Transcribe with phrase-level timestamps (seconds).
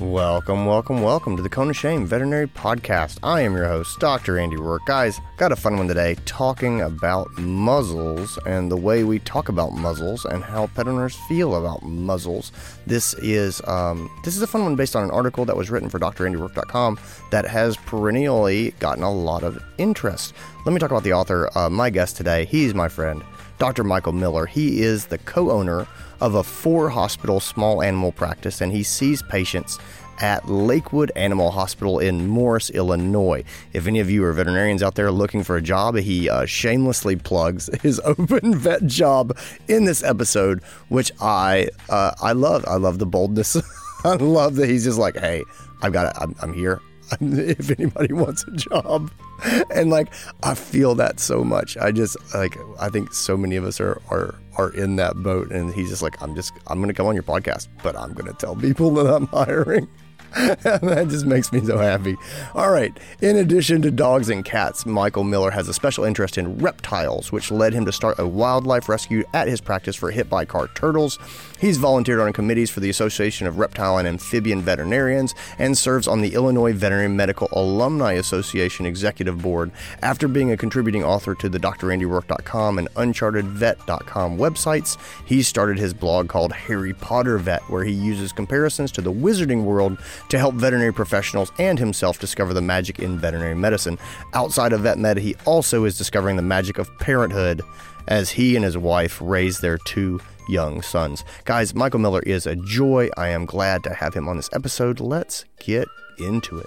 [0.00, 3.18] Welcome, welcome, welcome to the Cone of Shame Veterinary Podcast.
[3.22, 4.38] I am your host, Dr.
[4.38, 4.86] Andy Roark.
[4.86, 9.74] Guys, got a fun one today talking about muzzles and the way we talk about
[9.74, 12.50] muzzles and how pet owners feel about muzzles.
[12.86, 15.90] This is um, this is a fun one based on an article that was written
[15.90, 16.98] for DrAndyRoark.com
[17.30, 20.32] that has perennially gotten a lot of interest.
[20.64, 21.50] Let me talk about the author.
[21.54, 23.22] Uh, my guest today, he's my friend,
[23.58, 23.84] Dr.
[23.84, 24.46] Michael Miller.
[24.46, 25.86] He is the co-owner
[26.20, 29.78] of a four hospital small animal practice and he sees patients
[30.20, 33.42] at Lakewood Animal Hospital in Morris, Illinois.
[33.72, 37.16] If any of you are veterinarians out there looking for a job, he uh, shamelessly
[37.16, 39.36] plugs his open vet job
[39.68, 42.64] in this episode, which I uh, I love.
[42.68, 43.56] I love the boldness.
[44.04, 45.42] I love that he's just like, "Hey,
[45.82, 46.20] I've got it.
[46.20, 46.80] I'm, I'm here.
[47.20, 49.10] if anybody wants a job."
[49.70, 50.12] And like,
[50.42, 51.76] I feel that so much.
[51.76, 52.56] I just like.
[52.78, 56.02] I think so many of us are are are in that boat, and he's just
[56.02, 56.52] like, "I'm just.
[56.66, 59.26] I'm going to come on your podcast, but I'm going to tell people that I'm
[59.26, 59.88] hiring."
[60.62, 62.16] that just makes me so happy.
[62.54, 62.96] All right.
[63.20, 67.50] In addition to dogs and cats, Michael Miller has a special interest in reptiles, which
[67.50, 71.18] led him to start a wildlife rescue at his practice for hit by car turtles.
[71.60, 76.20] He's volunteered on committees for the Association of Reptile and Amphibian Veterinarians and serves on
[76.20, 79.70] the Illinois Veterinary Medical Alumni Association Executive Board.
[80.00, 86.28] After being a contributing author to the DrAndyRoark.com and UnchartedVet.com websites, he started his blog
[86.28, 89.98] called Harry Potter Vet, where he uses comparisons to the wizarding world
[90.30, 93.98] to help veterinary professionals and himself discover the magic in veterinary medicine.
[94.32, 97.60] Outside of VetMed, he also is discovering the magic of parenthood
[98.08, 101.24] as he and his wife raise their two young sons.
[101.44, 103.10] Guys, Michael Miller is a joy.
[103.16, 105.00] I am glad to have him on this episode.
[105.00, 105.86] Let's get
[106.18, 106.66] into it.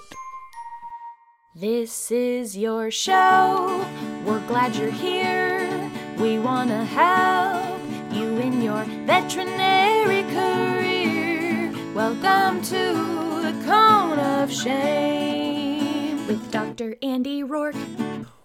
[1.56, 3.86] This is your show.
[4.24, 5.90] We're glad you're here.
[6.18, 7.80] We want to help
[8.12, 11.72] you in your veterinary career.
[11.94, 13.23] Welcome to
[13.62, 16.96] Cone of Shame with Dr.
[17.02, 17.74] Andy Roark.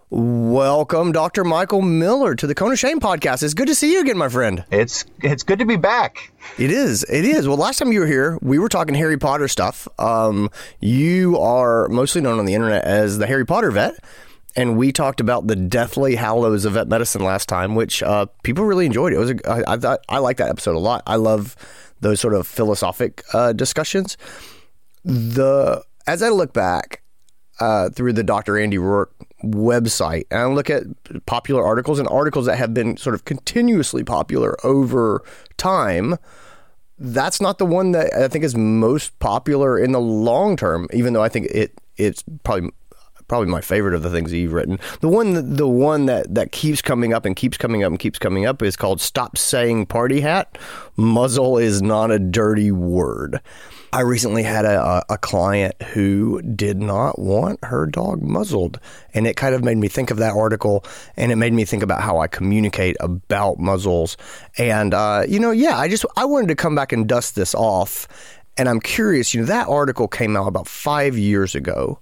[0.09, 1.43] Welcome, Dr.
[1.43, 3.43] Michael Miller, to the Cone of Shame podcast.
[3.43, 4.63] It's good to see you again, my friend.
[4.71, 6.31] It's it's good to be back.
[6.57, 7.03] It is.
[7.09, 7.47] It is.
[7.47, 9.87] Well, last time you were here, we were talking Harry Potter stuff.
[9.97, 10.49] Um,
[10.79, 13.95] you are mostly known on the internet as the Harry Potter vet.
[14.55, 18.65] And we talked about the Deathly Hallows of vet medicine last time, which uh, people
[18.65, 19.13] really enjoyed.
[19.13, 21.03] It was a, I, I thought I like that episode a lot.
[21.05, 21.55] I love
[22.01, 24.17] those sort of philosophic uh, discussions
[25.09, 27.01] the as I look back
[27.59, 28.57] uh, through the Dr.
[28.57, 29.07] Andy Roark
[29.43, 30.83] website and I look at
[31.25, 35.23] popular articles and articles that have been sort of continuously popular over
[35.57, 36.15] time,
[36.97, 40.87] that's not the one that I think is most popular in the long term.
[40.93, 42.71] Even though I think it it's probably
[43.27, 44.79] probably my favorite of the things that you've written.
[45.01, 48.19] The one the one that that keeps coming up and keeps coming up and keeps
[48.19, 50.57] coming up is called "Stop Saying Party Hat."
[50.97, 53.39] Muzzle is not a dirty word.
[53.91, 58.79] I recently had a, a client who did not want her dog muzzled.
[59.13, 60.85] And it kind of made me think of that article
[61.17, 64.15] and it made me think about how I communicate about muzzles.
[64.57, 67.55] And, uh, you know, yeah, I just, I wanted to come back and dust this
[67.55, 68.07] off.
[68.57, 71.99] And I'm curious, you know, that article came out about five years ago.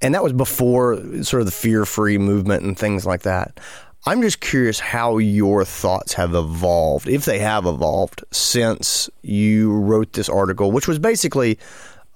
[0.00, 3.58] And that was before sort of the fear free movement and things like that.
[4.08, 10.14] I'm just curious how your thoughts have evolved, if they have evolved, since you wrote
[10.14, 11.58] this article, which was basically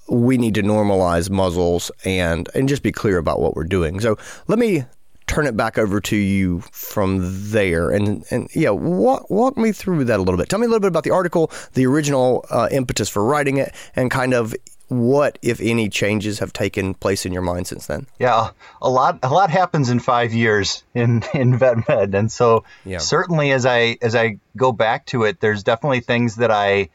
[0.08, 4.00] we need to normalize muzzles and and just be clear about what we're doing.
[4.00, 4.16] So
[4.48, 4.86] let me
[5.26, 7.19] turn it back over to you from
[7.50, 10.69] there and and yeah walk walk me through that a little bit tell me a
[10.69, 14.54] little bit about the article the original uh, impetus for writing it and kind of
[14.92, 18.06] what, if any, changes have taken place in your mind since then?
[18.19, 22.64] Yeah, a lot a lot happens in five years in in vet med, and so
[22.84, 22.98] yeah.
[22.98, 26.91] certainly as I as I go back to it, there's definitely things that I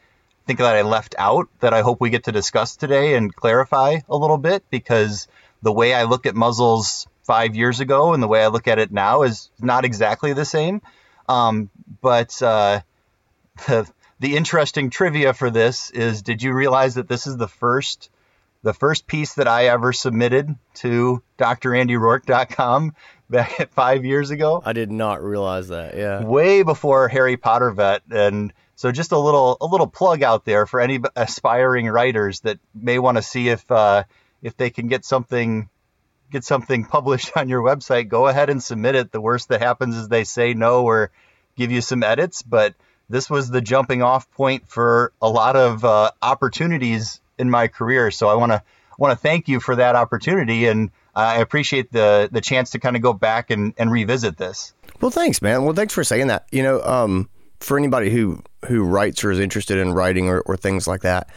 [0.46, 3.98] think that I left out that I hope we get to discuss today and clarify
[4.08, 5.28] a little bit because
[5.62, 8.78] the way I look at muzzles five years ago and the way I look at
[8.78, 10.80] it now is not exactly the same.
[11.28, 11.68] Um,
[12.00, 12.80] but uh,
[13.66, 13.86] the
[14.20, 18.10] the interesting trivia for this is did you realize that this is the first
[18.62, 22.94] the first piece that I ever submitted to DrAndyRoark.com
[23.30, 24.60] back at five years ago.
[24.64, 25.96] I did not realize that.
[25.96, 30.44] Yeah, way before Harry Potter Vet, and so just a little a little plug out
[30.44, 34.04] there for any aspiring writers that may want to see if uh,
[34.42, 35.68] if they can get something
[36.30, 38.08] get something published on your website.
[38.08, 39.12] Go ahead and submit it.
[39.12, 41.10] The worst that happens is they say no or
[41.56, 42.74] give you some edits, but
[43.08, 48.10] this was the jumping off point for a lot of uh, opportunities in my career.
[48.10, 48.62] So I want to
[48.98, 52.96] want to thank you for that opportunity, and I appreciate the the chance to kind
[52.96, 54.74] of go back and, and revisit this.
[55.00, 55.64] Well, thanks, man.
[55.64, 56.46] Well, thanks for saying that.
[56.50, 57.28] You know, um,
[57.60, 61.30] for anybody who who writes or is interested in writing or, or things like that,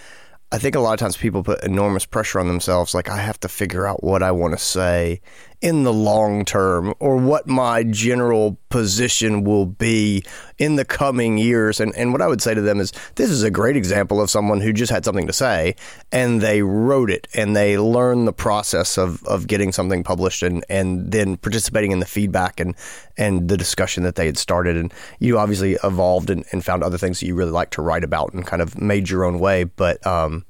[0.51, 3.39] I think a lot of times people put enormous pressure on themselves, like I have
[3.41, 5.21] to figure out what I want to say
[5.61, 10.23] in the long term or what my general position will be
[10.57, 11.79] in the coming years.
[11.79, 14.31] And, and what I would say to them is this is a great example of
[14.31, 15.75] someone who just had something to say
[16.11, 20.65] and they wrote it and they learned the process of, of getting something published and,
[20.67, 22.75] and then participating in the feedback and,
[23.17, 24.75] and the discussion that they had started.
[24.75, 28.03] And you obviously evolved and, and found other things that you really like to write
[28.03, 29.65] about and kind of made your own way.
[29.65, 30.45] But, um,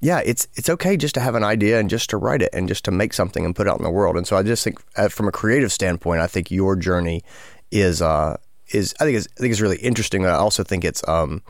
[0.00, 2.68] yeah, it's it's okay just to have an idea and just to write it and
[2.68, 4.16] just to make something and put it out in the world.
[4.16, 7.22] And so I just think, uh, from a creative standpoint, I think your journey
[7.70, 8.36] is uh,
[8.72, 10.26] is I think is I think it's really interesting.
[10.26, 11.42] I also think it's um,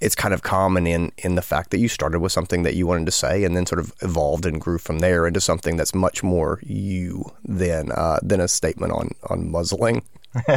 [0.00, 2.86] it's kind of common in in the fact that you started with something that you
[2.86, 5.94] wanted to say and then sort of evolved and grew from there into something that's
[5.94, 10.02] much more you than uh, than a statement on on muzzling.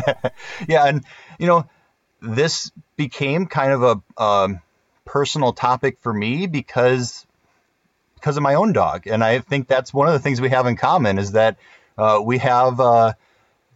[0.67, 1.05] yeah, and
[1.39, 1.65] you know,
[2.21, 4.59] this became kind of a um,
[5.07, 7.25] personal topic for me because
[8.15, 10.67] because of my own dog, and I think that's one of the things we have
[10.67, 11.57] in common is that
[11.97, 13.13] uh, we have uh,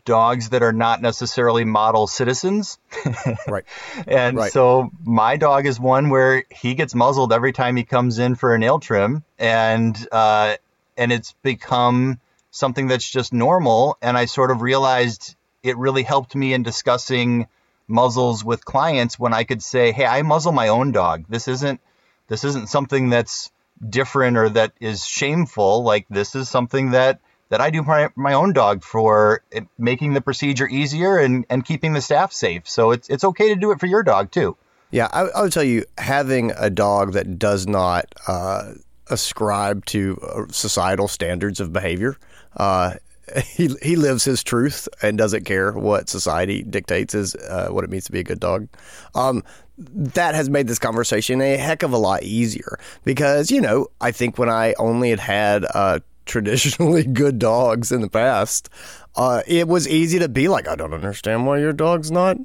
[0.03, 2.79] dogs that are not necessarily model citizens.
[3.47, 3.65] right.
[4.07, 4.51] And right.
[4.51, 8.53] so my dog is one where he gets muzzled every time he comes in for
[8.53, 10.55] a nail trim, and uh,
[10.97, 12.19] and it's become
[12.51, 13.97] something that's just normal.
[14.01, 17.47] And I sort of realized it really helped me in discussing
[17.91, 21.25] muzzles with clients when I could say, "Hey, I muzzle my own dog.
[21.29, 21.79] This isn't
[22.27, 23.51] this isn't something that's
[23.87, 25.83] different or that is shameful.
[25.83, 29.43] Like this is something that that I do my, my own dog for
[29.77, 32.67] making the procedure easier and, and keeping the staff safe.
[32.67, 34.55] So it's it's okay to do it for your dog too.
[34.91, 38.73] Yeah, I, I would tell you having a dog that does not uh,
[39.09, 42.17] ascribe to uh, societal standards of behavior
[42.55, 42.95] uh,
[43.45, 47.89] he he lives his truth and doesn't care what society dictates is uh, what it
[47.89, 48.67] means to be a good dog.
[49.15, 49.43] Um,
[49.77, 54.11] that has made this conversation a heck of a lot easier because you know I
[54.11, 58.69] think when I only had had uh, traditionally good dogs in the past,
[59.15, 62.37] uh, it was easy to be like, I don't understand why your dog's not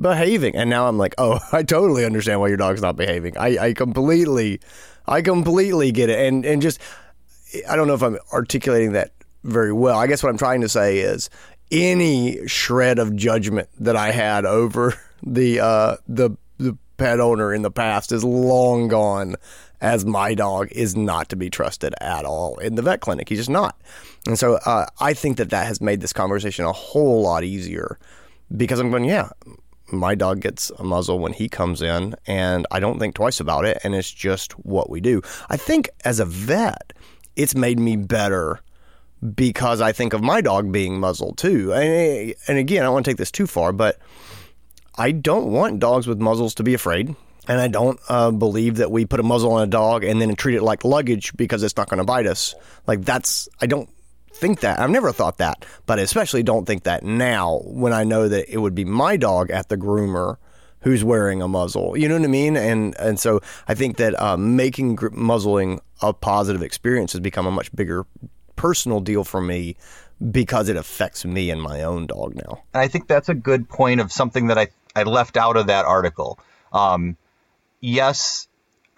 [0.00, 3.36] behaving, and now I'm like, oh, I totally understand why your dog's not behaving.
[3.36, 4.60] I, I completely,
[5.06, 6.80] I completely get it, and and just.
[7.66, 9.10] I don't know if I'm articulating that
[9.44, 9.98] very well.
[9.98, 11.30] I guess what I'm trying to say is
[11.70, 17.62] any shred of judgment that I had over the uh, the the pet owner in
[17.62, 19.36] the past is long gone.
[19.80, 23.38] As my dog is not to be trusted at all in the vet clinic, he's
[23.38, 23.80] just not.
[24.26, 27.96] And so uh, I think that that has made this conversation a whole lot easier
[28.56, 29.28] because I'm going, yeah,
[29.92, 33.64] my dog gets a muzzle when he comes in, and I don't think twice about
[33.64, 35.22] it, and it's just what we do.
[35.48, 36.92] I think as a vet,
[37.36, 38.60] it's made me better
[39.34, 41.72] because I think of my dog being muzzled too.
[41.72, 43.98] And, and again, I don't want to take this too far, but
[44.96, 47.14] I don't want dogs with muzzles to be afraid.
[47.48, 50.34] And I don't uh, believe that we put a muzzle on a dog and then
[50.34, 52.54] treat it like luggage because it's not going to bite us.
[52.86, 53.88] Like that's, I don't
[54.34, 54.78] think that.
[54.78, 58.52] I've never thought that, but I especially don't think that now when I know that
[58.52, 60.36] it would be my dog at the groomer
[60.80, 61.96] who's wearing a muzzle.
[61.96, 62.56] You know what I mean?
[62.56, 67.46] And and so I think that uh, making gr- muzzling a positive experience has become
[67.46, 68.06] a much bigger
[68.58, 69.76] personal deal for me
[70.30, 72.62] because it affects me and my own dog now.
[72.74, 75.68] And I think that's a good point of something that I, I left out of
[75.68, 76.38] that article.
[76.72, 77.16] Um,
[77.80, 78.48] yes,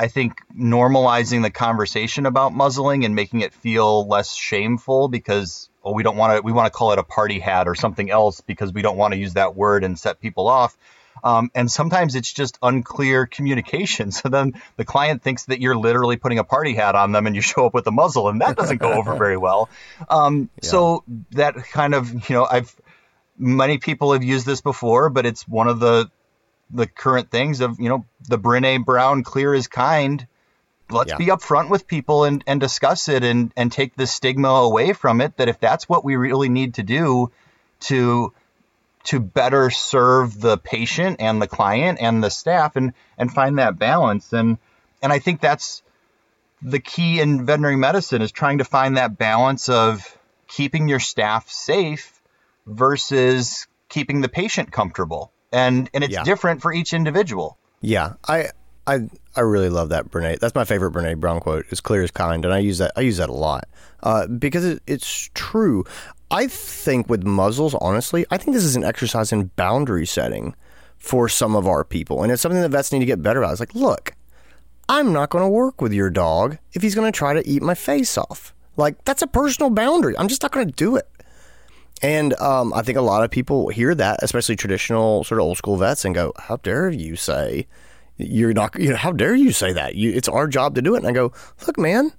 [0.00, 5.94] I think normalizing the conversation about muzzling and making it feel less shameful because well,
[5.94, 8.40] we don't want to we want to call it a party hat or something else
[8.40, 10.76] because we don't want to use that word and set people off.
[11.22, 14.10] Um, and sometimes it's just unclear communication.
[14.20, 17.34] So then the client thinks that you're literally putting a party hat on them and
[17.34, 19.70] you show up with a muzzle, and that doesn't go over very well.
[20.08, 20.68] Um, yeah.
[20.68, 22.74] So that kind of, you know, I've
[23.38, 26.10] many people have used this before, but it's one of the
[26.70, 30.26] the current things of, you know, the Brene Brown clear is kind.
[30.90, 31.16] Let's yeah.
[31.16, 35.20] be upfront with people and, and discuss it and, and take the stigma away from
[35.20, 35.36] it.
[35.36, 37.30] That if that's what we really need to do
[37.80, 38.32] to
[39.04, 43.78] to better serve the patient and the client and the staff and and find that
[43.78, 44.32] balance.
[44.32, 44.58] And
[45.02, 45.82] and I think that's
[46.62, 51.48] the key in veterinary medicine is trying to find that balance of keeping your staff
[51.48, 52.20] safe
[52.66, 55.32] versus keeping the patient comfortable.
[55.52, 56.24] And and it's yeah.
[56.24, 57.56] different for each individual.
[57.80, 58.14] Yeah.
[58.28, 58.50] I
[58.90, 60.40] I I really love that Brene.
[60.40, 61.66] That's my favorite Brene Brown quote.
[61.70, 62.92] Is clear as kind, and I use that.
[62.96, 63.68] I use that a lot
[64.02, 65.84] uh, because it, it's true.
[66.30, 70.54] I think with muzzles, honestly, I think this is an exercise in boundary setting
[70.98, 72.22] for some of our people.
[72.22, 73.50] And it's something that vets need to get better at.
[73.50, 74.14] It's like, look,
[74.88, 77.62] I'm not going to work with your dog if he's going to try to eat
[77.62, 78.54] my face off.
[78.76, 80.16] Like, that's a personal boundary.
[80.18, 81.08] I'm just not going to do it.
[82.02, 85.58] And um, I think a lot of people hear that, especially traditional sort of old
[85.58, 87.66] school vets, and go, how dare you say
[88.22, 89.94] you're not, you know, how dare you say that?
[89.94, 90.98] You, it's our job to do it.
[90.98, 91.32] And I go,
[91.66, 92.12] look, man,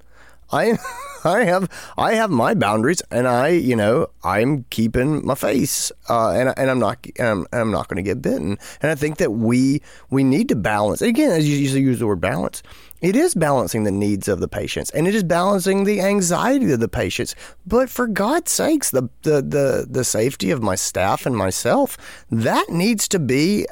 [0.51, 0.77] I
[1.23, 6.31] I have I have my boundaries, and I you know I'm keeping my face, uh,
[6.31, 8.57] and and I'm not and I'm, I'm not going to get bitten.
[8.81, 11.01] And I think that we we need to balance.
[11.01, 12.63] Again, as you usually use the word balance,
[13.01, 16.79] it is balancing the needs of the patients, and it is balancing the anxiety of
[16.79, 17.35] the patients.
[17.67, 22.69] But for God's sakes, the the the, the safety of my staff and myself that
[22.69, 23.67] needs to be.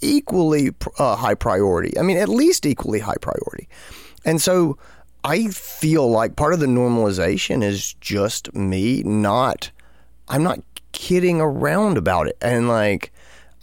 [0.00, 1.98] Equally uh, high priority.
[1.98, 3.68] I mean, at least equally high priority.
[4.24, 4.76] And so
[5.24, 9.70] I feel like part of the normalization is just me not,
[10.28, 10.60] I'm not
[10.92, 12.36] kidding around about it.
[12.40, 13.12] And like,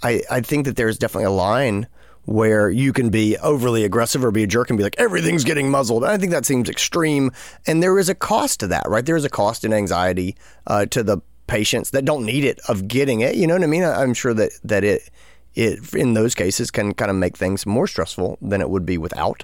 [0.01, 1.87] I, I think that there's definitely a line
[2.25, 5.69] where you can be overly aggressive or be a jerk and be like, everything's getting
[5.69, 6.05] muzzled.
[6.05, 7.31] I think that seems extreme.
[7.67, 9.05] And there is a cost to that, right?
[9.05, 10.35] There is a cost in anxiety
[10.67, 13.35] uh, to the patients that don't need it of getting it.
[13.35, 13.83] You know what I mean?
[13.83, 15.09] I'm sure that, that it,
[15.55, 18.97] it, in those cases, can kind of make things more stressful than it would be
[18.97, 19.43] without.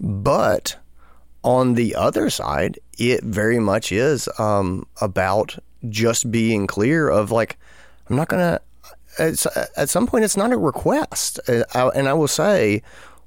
[0.00, 0.76] But
[1.44, 5.58] on the other side, it very much is um, about
[5.88, 7.58] just being clear of like,
[8.08, 8.60] I'm not going to,
[9.76, 11.40] at some point, it's not a request.
[11.48, 12.82] Uh, and I will say,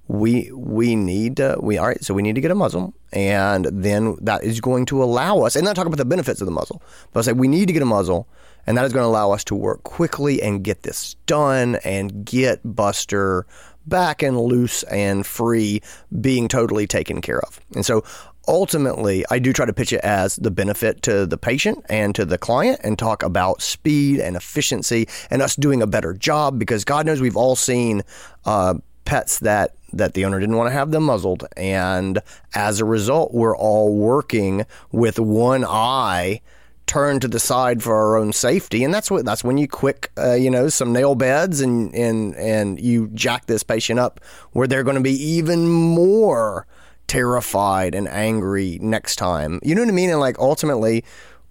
[0.07, 3.65] we we need to we all right so we need to get a muzzle and
[3.65, 6.51] then that is going to allow us and not talk about the benefits of the
[6.51, 6.81] muzzle
[7.11, 8.27] but I say we need to get a muzzle
[8.67, 12.25] and that is going to allow us to work quickly and get this done and
[12.25, 13.45] get Buster
[13.85, 15.81] back and loose and free,
[16.21, 17.59] being totally taken care of.
[17.75, 18.03] And so
[18.47, 22.25] ultimately, I do try to pitch it as the benefit to the patient and to
[22.25, 26.83] the client and talk about speed and efficiency and us doing a better job because
[26.83, 28.03] God knows we've all seen
[28.45, 32.19] uh, pets that that the owner didn't want to have them muzzled and
[32.53, 36.41] as a result we're all working with one eye
[36.87, 40.11] turn to the side for our own safety, and that's what that's when you quick,
[40.17, 44.19] uh, you know, some nail beds and and and you jack this patient up
[44.51, 46.67] where they're going to be even more
[47.07, 49.59] terrified and angry next time.
[49.63, 50.09] You know what I mean?
[50.09, 51.03] And like ultimately,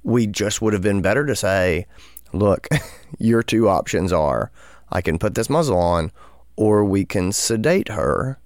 [0.03, 1.87] we just would have been better to say,
[2.33, 2.69] look,
[3.19, 4.50] your two options are
[4.91, 6.12] I can put this muzzle on,
[6.57, 8.38] or we can sedate her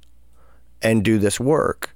[0.81, 1.95] and do this work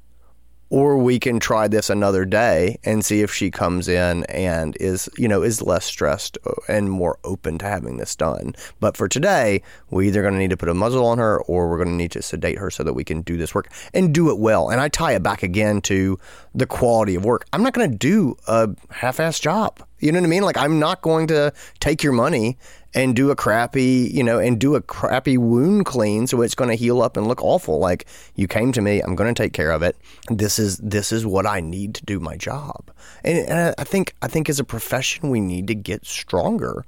[0.73, 5.07] or we can try this another day and see if she comes in and is
[5.19, 8.55] you know is less stressed and more open to having this done.
[8.81, 11.69] But for today we either going to need to put a muzzle on her or
[11.69, 14.15] we're going to need to sedate her so that we can do this work and
[14.15, 14.71] do it well.
[14.71, 16.19] And i tie it back again to
[16.55, 17.45] the quality of work.
[17.53, 19.79] I'm not going to do a half-ass job.
[19.99, 20.43] You know what i mean?
[20.43, 22.57] Like i'm not going to take your money
[22.95, 26.71] and do a crappy, you know, and do a crappy wound clean so it's going
[26.71, 27.79] to heal up and look awful.
[27.79, 29.97] Like you came to me, I'm going to take care of it.
[30.29, 32.91] This is this is what I need to do my job.
[33.25, 36.85] And, and I think I think as a profession we need to get stronger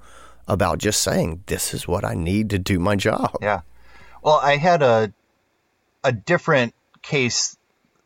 [0.47, 3.37] about just saying this is what I need to do my job.
[3.41, 3.61] Yeah.
[4.23, 5.13] Well, I had a
[6.03, 7.57] a different case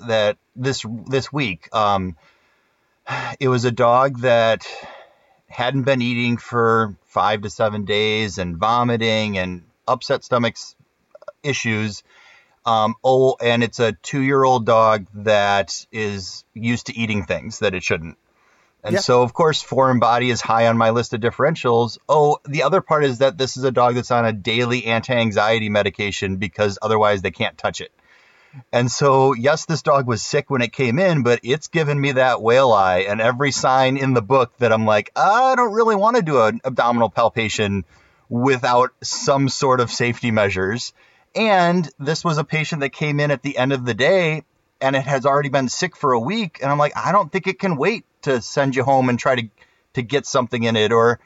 [0.00, 1.68] that this this week.
[1.74, 2.16] Um,
[3.40, 4.66] it was a dog that
[5.48, 10.76] hadn't been eating for five to seven days and vomiting and upset stomachs
[11.42, 12.02] issues.
[12.66, 17.60] Um, oh, and it's a two year old dog that is used to eating things
[17.60, 18.18] that it shouldn't.
[18.84, 19.00] And yeah.
[19.00, 21.98] so, of course, foreign body is high on my list of differentials.
[22.08, 25.14] Oh, the other part is that this is a dog that's on a daily anti
[25.14, 27.90] anxiety medication because otherwise they can't touch it.
[28.72, 32.12] And so, yes, this dog was sick when it came in, but it's given me
[32.12, 35.96] that whale eye and every sign in the book that I'm like, I don't really
[35.96, 37.84] want to do an abdominal palpation
[38.28, 40.92] without some sort of safety measures.
[41.34, 44.44] And this was a patient that came in at the end of the day
[44.80, 46.58] and it has already been sick for a week.
[46.62, 49.36] And I'm like, I don't think it can wait to send you home and try
[49.36, 49.48] to,
[49.94, 51.20] to get something in it or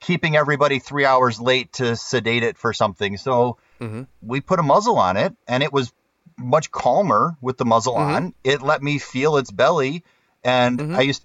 [0.00, 3.16] keeping everybody three hours late to sedate it for something.
[3.16, 4.02] So mm-hmm.
[4.22, 5.92] we put a muzzle on it and it was
[6.38, 8.14] much calmer with the muzzle mm-hmm.
[8.14, 8.34] on.
[8.44, 10.04] It let me feel its belly,
[10.44, 10.96] and mm-hmm.
[10.96, 11.24] I used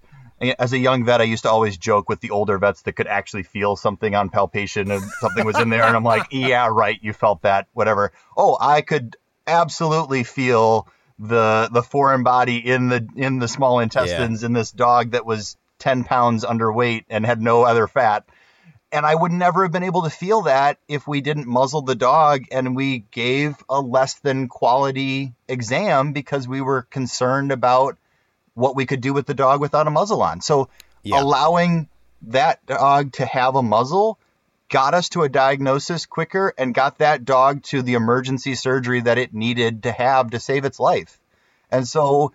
[0.59, 3.07] as a young vet, I used to always joke with the older vets that could
[3.07, 6.97] actually feel something on palpation and something was in there, and I'm like, yeah, right,
[7.01, 8.11] you felt that, whatever.
[8.35, 9.15] Oh, I could
[9.47, 10.87] absolutely feel
[11.19, 14.47] the the foreign body in the in the small intestines yeah.
[14.47, 18.25] in this dog that was 10 pounds underweight and had no other fat
[18.93, 21.95] and I would never have been able to feel that if we didn't muzzle the
[21.95, 27.97] dog and we gave a less than quality exam because we were concerned about
[28.53, 30.41] what we could do with the dog without a muzzle on.
[30.41, 30.69] So
[31.01, 31.19] yeah.
[31.19, 31.89] allowing
[32.27, 34.19] that dog to have a muzzle
[34.69, 39.17] got us to a diagnosis quicker and got that dog to the emergency surgery that
[39.17, 41.19] it needed to have to save its life.
[41.71, 42.33] And so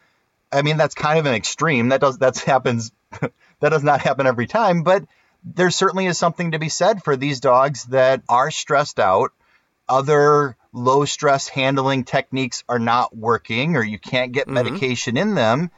[0.51, 1.91] I mean that's kind of an extreme.
[1.91, 5.05] That does that happens that does not happen every time, but
[5.45, 9.33] there certainly is something to be said for these dogs that are stressed out
[9.89, 14.55] other low stress handling techniques are not working or you can't get mm-hmm.
[14.55, 15.71] medication in them.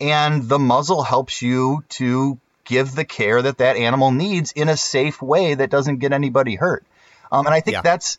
[0.00, 4.76] And the muzzle helps you to give the care that that animal needs in a
[4.76, 6.84] safe way that doesn't get anybody hurt.
[7.30, 7.82] Um, and I think yeah.
[7.82, 8.18] that's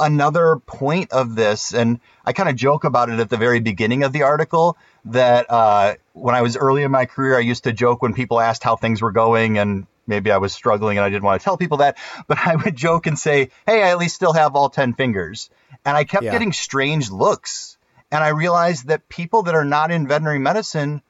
[0.00, 1.74] another point of this.
[1.74, 4.76] And I kind of joke about it at the very beginning of the article
[5.06, 8.40] that uh, when I was early in my career, I used to joke when people
[8.40, 11.44] asked how things were going and maybe I was struggling and I didn't want to
[11.44, 14.56] tell people that, but I would joke and say, Hey, I at least still have
[14.56, 15.50] all 10 fingers.
[15.84, 16.32] And I kept yeah.
[16.32, 17.76] getting strange looks.
[18.10, 21.02] And I realized that people that are not in veterinary medicine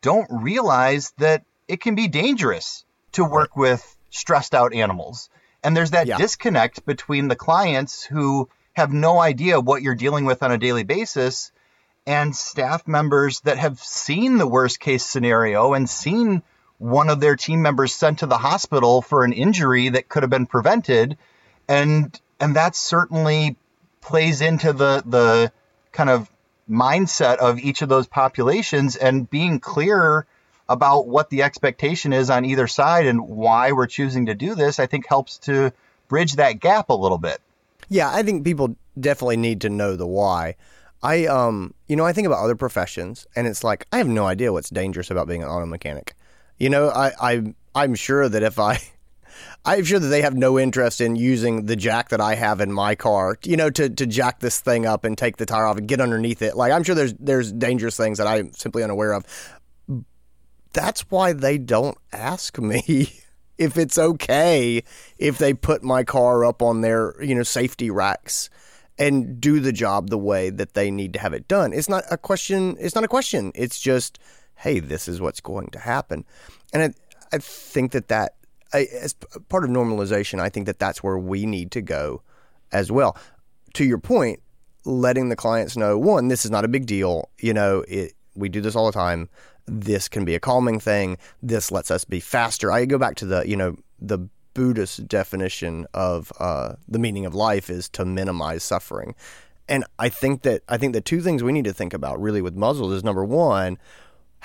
[0.00, 3.70] don't realize that it can be dangerous to work right.
[3.70, 5.28] with stressed out animals.
[5.62, 6.16] And there's that yeah.
[6.16, 10.84] disconnect between the clients who have no idea what you're dealing with on a daily
[10.84, 11.50] basis
[12.06, 16.42] and staff members that have seen the worst case scenario and seen
[16.78, 20.30] one of their team members sent to the hospital for an injury that could have
[20.30, 21.16] been prevented.
[21.68, 23.56] And and that certainly
[24.00, 25.52] plays into the the
[25.92, 26.30] kind of
[26.70, 30.26] mindset of each of those populations and being clear
[30.68, 34.80] about what the expectation is on either side and why we're choosing to do this
[34.80, 35.72] i think helps to
[36.08, 37.38] bridge that gap a little bit.
[37.88, 40.56] Yeah i think people definitely need to know the why.
[41.02, 44.26] I um you know i think about other professions and it's like i have no
[44.26, 46.14] idea what's dangerous about being an auto mechanic
[46.58, 48.78] you know, I, I I'm sure that if I
[49.64, 52.72] I'm sure that they have no interest in using the jack that I have in
[52.72, 55.76] my car, you know, to, to jack this thing up and take the tire off
[55.76, 56.56] and get underneath it.
[56.56, 59.24] Like I'm sure there's there's dangerous things that I'm simply unaware of.
[60.72, 63.20] That's why they don't ask me
[63.58, 64.82] if it's okay
[65.18, 68.50] if they put my car up on their, you know, safety racks
[68.98, 71.72] and do the job the way that they need to have it done.
[71.72, 73.52] It's not a question, it's not a question.
[73.54, 74.18] It's just
[74.56, 76.24] hey, this is what's going to happen.
[76.72, 78.34] And I, I think that that,
[78.72, 79.14] I, as
[79.48, 82.22] part of normalization, I think that that's where we need to go
[82.72, 83.16] as well.
[83.74, 84.40] To your point,
[84.84, 87.30] letting the clients know one, this is not a big deal.
[87.38, 89.28] You know, it, we do this all the time.
[89.66, 91.18] This can be a calming thing.
[91.42, 92.70] This lets us be faster.
[92.72, 97.34] I go back to the, you know, the Buddhist definition of uh, the meaning of
[97.34, 99.14] life is to minimize suffering.
[99.68, 102.40] And I think that I think the two things we need to think about really
[102.40, 103.78] with muzzles is number one,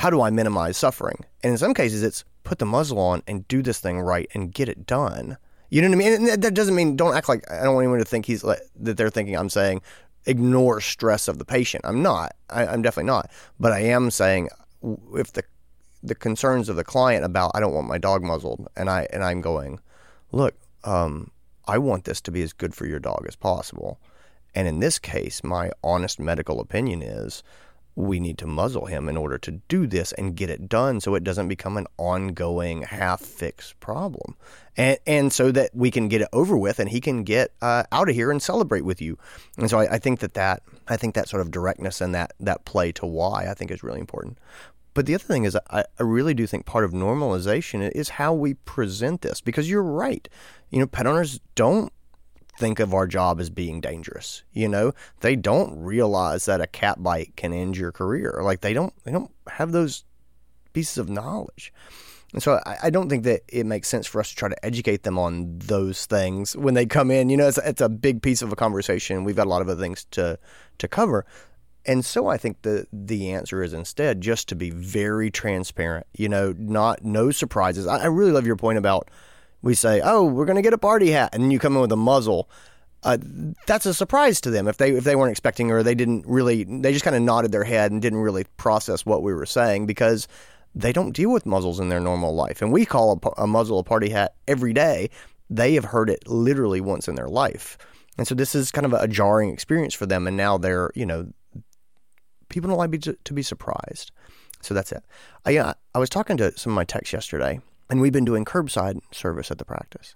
[0.01, 1.25] how do I minimize suffering?
[1.43, 4.51] And in some cases, it's put the muzzle on and do this thing right and
[4.51, 5.37] get it done.
[5.69, 6.29] You know what I mean?
[6.29, 8.61] And that doesn't mean don't act like I don't want anyone to think he's like,
[8.77, 9.83] that they're thinking I'm saying
[10.25, 11.85] ignore stress of the patient.
[11.85, 12.35] I'm not.
[12.49, 13.29] I, I'm definitely not.
[13.59, 14.49] But I am saying
[15.13, 15.43] if the
[16.01, 19.23] the concerns of the client about I don't want my dog muzzled, and I and
[19.23, 19.79] I'm going,
[20.31, 21.29] look, um,
[21.67, 23.99] I want this to be as good for your dog as possible.
[24.55, 27.43] And in this case, my honest medical opinion is
[28.01, 31.15] we need to muzzle him in order to do this and get it done so
[31.15, 34.35] it doesn't become an ongoing half fixed problem.
[34.75, 37.83] And, and so that we can get it over with and he can get uh,
[37.91, 39.17] out of here and celebrate with you.
[39.57, 42.33] And so I, I think that, that I think that sort of directness and that,
[42.39, 44.37] that play to why I think is really important.
[44.93, 48.33] But the other thing is, I, I really do think part of normalization is how
[48.33, 50.27] we present this because you're right.
[50.69, 51.93] You know, pet owners don't
[52.61, 54.43] think of our job as being dangerous.
[54.53, 58.39] You know, they don't realize that a cat bite can end your career.
[58.43, 60.05] Like they don't they don't have those
[60.71, 61.73] pieces of knowledge.
[62.33, 64.65] And so I, I don't think that it makes sense for us to try to
[64.65, 67.29] educate them on those things when they come in.
[67.29, 69.25] You know, it's, it's a big piece of a conversation.
[69.25, 70.37] We've got a lot of other things to
[70.77, 71.25] to cover.
[71.83, 76.05] And so I think the the answer is instead just to be very transparent.
[76.15, 77.87] You know, not no surprises.
[77.87, 79.09] I, I really love your point about
[79.61, 81.91] we say, "Oh, we're going to get a party hat," and you come in with
[81.91, 82.49] a muzzle.
[83.03, 83.17] Uh,
[83.65, 86.63] that's a surprise to them if they if they weren't expecting or they didn't really
[86.65, 89.87] they just kind of nodded their head and didn't really process what we were saying
[89.87, 90.27] because
[90.75, 93.79] they don't deal with muzzles in their normal life and we call a, a muzzle
[93.79, 95.09] a party hat every day.
[95.49, 97.77] They have heard it literally once in their life.
[98.19, 101.07] And so this is kind of a jarring experience for them and now they're you
[101.07, 101.31] know
[102.49, 104.11] people don't like to, to be surprised.
[104.61, 105.03] So that's it.
[105.43, 108.45] I, uh, I was talking to some of my techs yesterday and we've been doing
[108.45, 110.15] curbside service at the practice.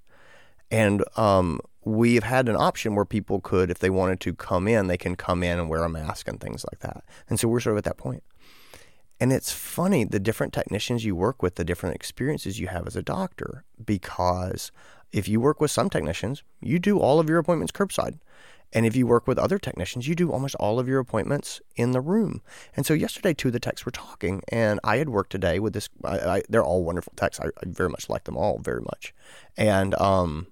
[0.71, 4.87] And um, we've had an option where people could, if they wanted to come in,
[4.87, 7.03] they can come in and wear a mask and things like that.
[7.29, 8.23] And so we're sort of at that point.
[9.19, 12.95] And it's funny the different technicians you work with, the different experiences you have as
[12.95, 14.71] a doctor, because
[15.11, 18.19] if you work with some technicians, you do all of your appointments curbside.
[18.75, 21.91] And if you work with other technicians, you do almost all of your appointments in
[21.91, 22.41] the room.
[22.75, 25.71] And so yesterday, two of the techs were talking, and I had worked today with
[25.71, 25.87] this.
[26.03, 27.39] I, I, they're all wonderful techs.
[27.39, 29.13] I, I, very much like them all very much.
[29.55, 30.47] And um,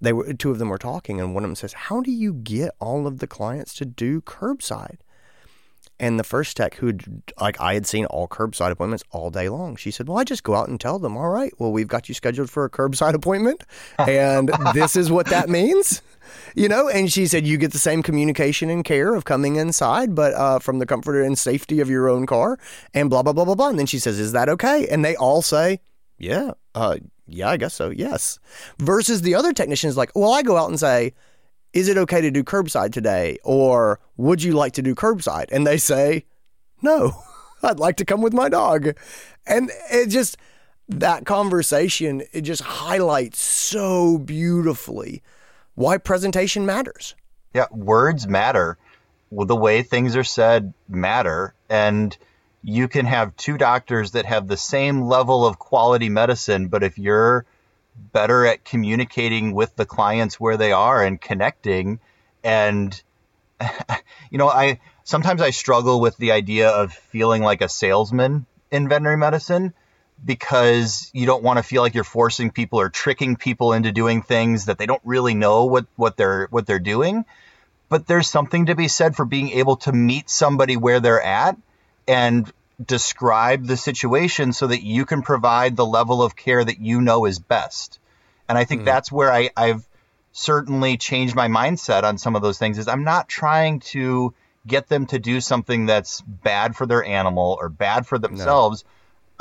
[0.00, 2.32] they were two of them were talking, and one of them says, "How do you
[2.32, 4.96] get all of the clients to do curbside?"
[6.00, 6.94] And the first tech who
[7.38, 9.76] like I had seen all curbside appointments all day long.
[9.76, 12.08] She said, "Well, I just go out and tell them, all right, well, we've got
[12.08, 13.64] you scheduled for a curbside appointment,
[13.98, 16.00] and this is what that means."
[16.54, 20.14] You know, and she said, you get the same communication and care of coming inside,
[20.14, 22.58] but uh, from the comfort and safety of your own car
[22.92, 23.68] and blah, blah, blah, blah, blah.
[23.68, 24.86] And then she says, is that okay?
[24.88, 25.80] And they all say,
[26.18, 27.90] yeah, uh, yeah, I guess so.
[27.90, 28.38] Yes.
[28.78, 31.14] Versus the other technicians like, well, I go out and say,
[31.72, 33.38] is it okay to do curbside today?
[33.42, 35.46] Or would you like to do curbside?
[35.50, 36.24] And they say,
[36.82, 37.22] no,
[37.62, 38.96] I'd like to come with my dog.
[39.46, 40.36] And it just,
[40.88, 45.22] that conversation, it just highlights so beautifully
[45.74, 47.14] why presentation matters.
[47.52, 48.78] Yeah, words matter.
[49.30, 51.54] Well, the way things are said matter.
[51.68, 52.16] And
[52.62, 56.98] you can have two doctors that have the same level of quality medicine, but if
[56.98, 57.44] you're
[58.12, 62.00] better at communicating with the clients where they are and connecting
[62.42, 63.00] and
[64.30, 68.88] you know, I sometimes I struggle with the idea of feeling like a salesman in
[68.88, 69.74] veterinary medicine
[70.22, 74.22] because you don't want to feel like you're forcing people or tricking people into doing
[74.22, 77.24] things that they don't really know what, what they're what they're doing.
[77.88, 81.56] But there's something to be said for being able to meet somebody where they're at
[82.08, 82.50] and
[82.84, 87.24] describe the situation so that you can provide the level of care that you know
[87.24, 87.98] is best.
[88.48, 88.86] And I think mm.
[88.86, 89.86] that's where I, I've
[90.32, 94.34] certainly changed my mindset on some of those things is I'm not trying to
[94.66, 98.84] get them to do something that's bad for their animal or bad for themselves.
[98.84, 98.90] No.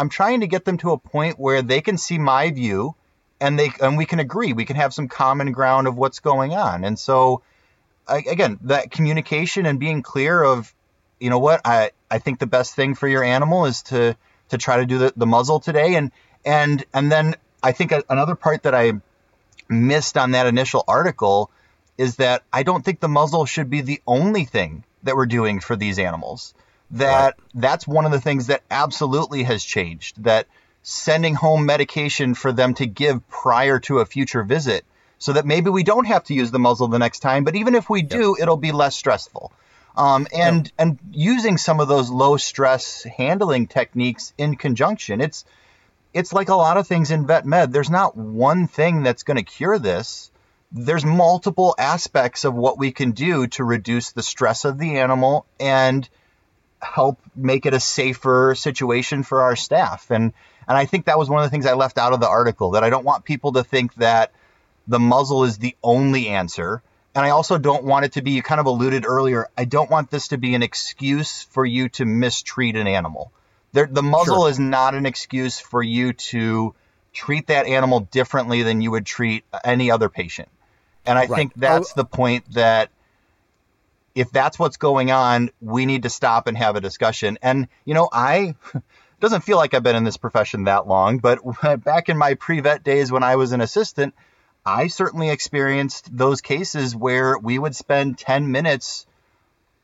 [0.03, 2.93] I'm trying to get them to a point where they can see my view
[3.39, 4.51] and they and we can agree.
[4.51, 6.83] We can have some common ground of what's going on.
[6.83, 7.41] And so
[8.05, 10.75] I, again, that communication and being clear of
[11.21, 14.17] you know what I I think the best thing for your animal is to
[14.49, 16.11] to try to do the, the muzzle today and
[16.43, 18.99] and and then I think another part that I
[19.69, 21.49] missed on that initial article
[21.97, 25.61] is that I don't think the muzzle should be the only thing that we're doing
[25.61, 26.53] for these animals.
[26.93, 27.49] That right.
[27.55, 30.23] that's one of the things that absolutely has changed.
[30.23, 30.47] That
[30.83, 34.85] sending home medication for them to give prior to a future visit
[35.17, 37.75] so that maybe we don't have to use the muzzle the next time, but even
[37.75, 38.43] if we do, yep.
[38.43, 39.51] it'll be less stressful.
[39.95, 40.73] Um, and yep.
[40.77, 45.21] and using some of those low stress handling techniques in conjunction.
[45.21, 45.45] It's
[46.13, 47.71] it's like a lot of things in vet med.
[47.71, 50.31] There's not one thing that's going to cure this.
[50.71, 55.45] There's multiple aspects of what we can do to reduce the stress of the animal
[55.59, 56.07] and
[56.83, 60.11] help make it a safer situation for our staff.
[60.11, 60.33] And
[60.67, 62.71] and I think that was one of the things I left out of the article
[62.71, 64.31] that I don't want people to think that
[64.87, 66.81] the muzzle is the only answer
[67.15, 69.89] and I also don't want it to be, you kind of alluded earlier, I don't
[69.89, 73.31] want this to be an excuse for you to mistreat an animal.
[73.71, 74.49] There, the muzzle sure.
[74.49, 76.73] is not an excuse for you to
[77.11, 80.49] treat that animal differently than you would treat any other patient.
[81.05, 81.35] And I right.
[81.35, 82.89] think that's the point that
[84.15, 87.37] if that's what's going on, we need to stop and have a discussion.
[87.41, 88.55] And, you know, I.
[89.19, 91.39] doesn't feel like I've been in this profession that long, but
[91.85, 94.13] back in my pre vet days when I was an assistant,
[94.65, 99.05] I certainly experienced those cases where we would spend 10 minutes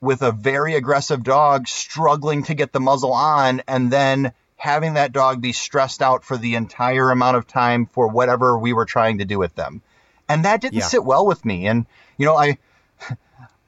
[0.01, 5.13] with a very aggressive dog struggling to get the muzzle on and then having that
[5.13, 9.17] dog be stressed out for the entire amount of time for whatever we were trying
[9.19, 9.81] to do with them.
[10.27, 10.85] And that didn't yeah.
[10.85, 11.67] sit well with me.
[11.67, 11.85] And
[12.17, 12.57] you know, I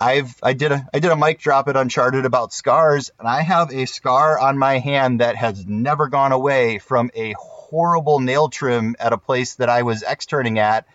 [0.01, 3.41] I've I did a I did a mic drop at Uncharted about scars, and I
[3.41, 8.49] have a scar on my hand that has never gone away from a horrible nail
[8.49, 10.87] trim at a place that I was externing at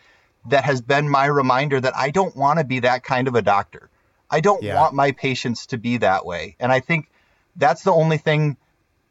[0.48, 3.42] that has been my reminder that I don't want to be that kind of a
[3.42, 3.90] doctor.
[4.28, 4.74] I don't yeah.
[4.74, 6.56] want my patients to be that way.
[6.58, 7.08] And I think
[7.54, 8.56] that's the only thing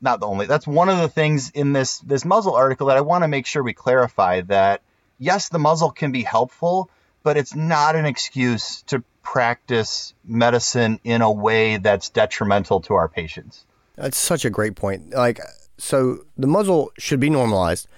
[0.02, 3.02] not the only that's one of the things in this this muzzle article that I
[3.02, 4.82] want to make sure we clarify that
[5.20, 6.90] yes, the muzzle can be helpful,
[7.24, 13.10] but it's not an excuse to practice medicine in a way that's detrimental to our
[13.10, 13.66] patients.
[13.98, 15.10] That's such a great point.
[15.10, 15.42] Like
[15.78, 17.90] so the muzzle should be normalized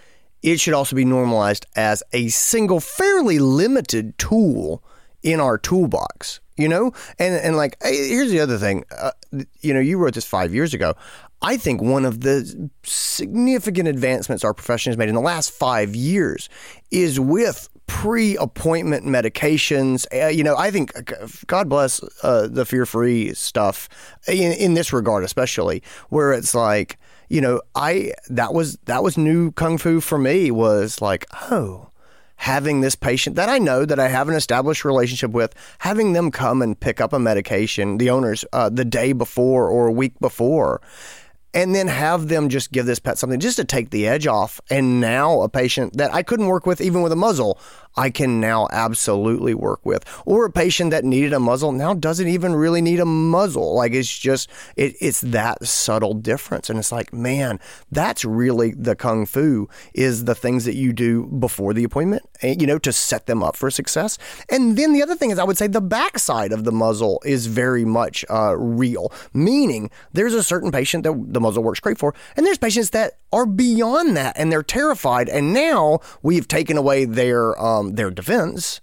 [0.44, 4.84] it should also be normalized as a single, fairly limited tool
[5.24, 6.40] in our toolbox.
[6.58, 8.84] You know, and and like here's the other thing.
[8.90, 9.12] Uh,
[9.62, 10.96] you know, you wrote this five years ago.
[11.41, 15.95] I think one of the significant advancements our profession has made in the last five
[15.95, 16.50] years
[16.89, 20.06] is with pre-appointment medications.
[20.13, 23.88] Uh, you know, I think uh, God bless uh, the fear-free stuff
[24.28, 26.97] in, in this regard, especially where it's like
[27.30, 31.89] you know, I that was that was new kung fu for me was like, oh,
[32.38, 36.32] having this patient that I know that I have an established relationship with, having them
[36.32, 40.17] come and pick up a medication, the owners, uh, the day before or a week
[40.19, 40.82] before,
[41.54, 44.60] and then have them just give this pet something just to take the edge off.
[44.70, 47.60] And now a patient that I couldn't work with even with a muzzle,
[47.98, 50.06] I can now absolutely work with.
[50.26, 53.76] Or a patient that needed a muzzle now doesn't even really need a muzzle.
[53.76, 56.70] Like it's just, it, it's that subtle difference.
[56.70, 57.60] And it's like, man,
[57.92, 62.56] that's really the kung fu is the things that you do before the appointment, eh,
[62.60, 64.18] you know, to set them up for success.
[64.50, 67.48] And then the other thing is, I would say the backside of the muzzle is
[67.48, 72.14] very much uh, real, meaning there's a certain patient that the muzzle works great for,
[72.36, 75.30] and there's patients that are beyond that and they're terrified.
[75.30, 78.82] And now we've taken away their um, their defense,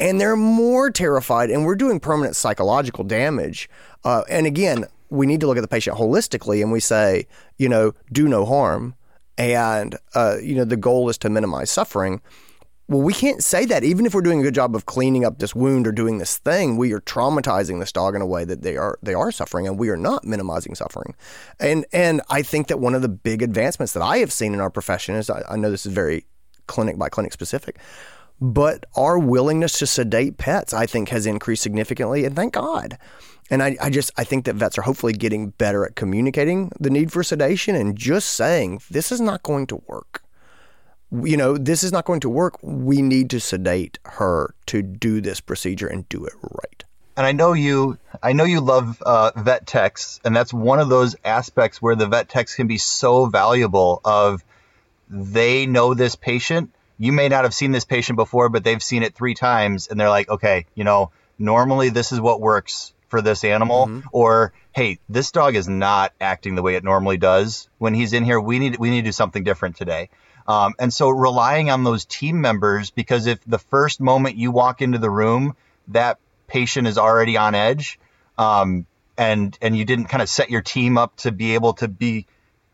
[0.00, 3.68] and they're more terrified, and we're doing permanent psychological damage.
[4.04, 7.26] Uh, and again, we need to look at the patient holistically, and we say,
[7.58, 8.94] you know, do no harm,
[9.38, 12.20] and uh, you know the goal is to minimize suffering.
[12.88, 13.84] Well, we can't say that.
[13.84, 16.36] Even if we're doing a good job of cleaning up this wound or doing this
[16.36, 19.66] thing, we are traumatizing this dog in a way that they are they are suffering,
[19.66, 21.14] and we are not minimizing suffering.
[21.60, 24.60] And and I think that one of the big advancements that I have seen in
[24.60, 26.26] our profession is I, I know this is very
[26.66, 27.78] clinic by clinic specific,
[28.42, 32.98] but our willingness to sedate pets, I think, has increased significantly, and thank God.
[33.50, 36.90] And I, I just I think that vets are hopefully getting better at communicating the
[36.90, 40.22] need for sedation and just saying this is not going to work
[41.12, 42.58] you know, this is not going to work.
[42.62, 46.84] We need to sedate her to do this procedure and do it right.
[47.16, 50.88] And I know you, I know you love uh, vet techs, and that's one of
[50.88, 54.00] those aspects where the vet techs can be so valuable.
[54.04, 54.42] Of
[55.10, 56.72] they know this patient.
[56.98, 59.98] You may not have seen this patient before, but they've seen it three times, and
[59.98, 64.08] they're like, okay, you know, normally this is what works for this animal, mm-hmm.
[64.12, 68.24] or hey, this dog is not acting the way it normally does when he's in
[68.24, 68.40] here.
[68.40, 70.08] We need we need to do something different today.
[70.46, 74.82] Um, and so relying on those team members, because if the first moment you walk
[74.82, 75.56] into the room,
[75.88, 77.98] that patient is already on edge,
[78.38, 81.88] um, and and you didn't kind of set your team up to be able to
[81.88, 82.26] be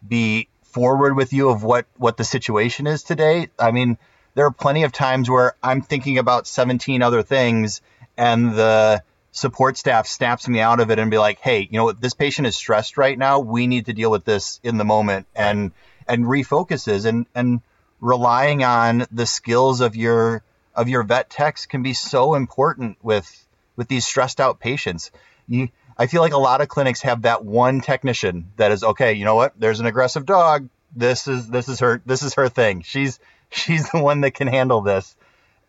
[0.06, 3.48] be forward with you of what what the situation is today.
[3.58, 3.98] I mean,
[4.34, 7.80] there are plenty of times where I'm thinking about 17 other things,
[8.16, 9.02] and the
[9.32, 12.00] support staff snaps me out of it and be like, "Hey, you know what?
[12.00, 13.40] This patient is stressed right now.
[13.40, 15.72] We need to deal with this in the moment." And
[16.06, 17.60] and refocuses and and
[18.00, 20.42] relying on the skills of your
[20.74, 23.28] of your vet techs can be so important with
[23.76, 25.10] with these stressed out patients.
[25.48, 29.14] You I feel like a lot of clinics have that one technician that is okay,
[29.14, 29.58] you know what?
[29.58, 30.68] There's an aggressive dog.
[30.94, 32.82] This is this is her this is her thing.
[32.82, 33.18] She's
[33.50, 35.16] she's the one that can handle this.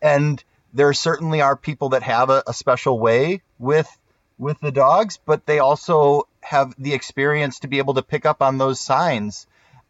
[0.01, 3.89] And there certainly are people that have a, a special way with
[4.37, 8.41] with the dogs, but they also have the experience to be able to pick up
[8.41, 9.47] on those signs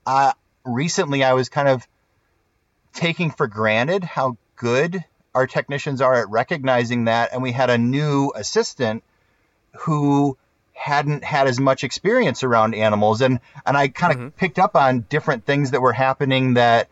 [0.09, 0.33] uh,
[0.65, 1.87] recently I was kind of
[2.93, 5.03] taking for granted how good
[5.35, 7.31] our technicians are at recognizing that.
[7.31, 9.03] And we had a new assistant
[9.79, 10.37] who
[10.73, 14.29] hadn't had as much experience around animals and and I kind of mm-hmm.
[14.29, 16.87] picked up on different things that were happening that